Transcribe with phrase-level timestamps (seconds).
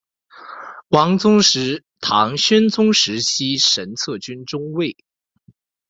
[0.89, 4.97] 王宗实唐宣宗时期神策军中尉。